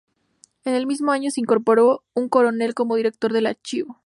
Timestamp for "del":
3.31-3.45